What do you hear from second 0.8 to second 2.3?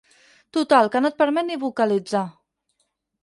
que no et permet ni vocalitzar.